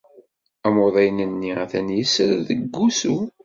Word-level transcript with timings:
Amuḍin-nni 0.65 1.51
atan 1.63 1.87
yesred 1.97 2.39
deg 2.47 2.61
wusu. 2.75 3.15